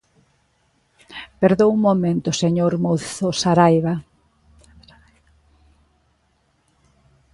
[1.41, 3.95] Perdoe un momento, señor Mouzo Saraiba.